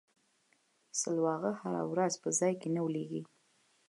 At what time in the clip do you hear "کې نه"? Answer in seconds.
2.59-2.81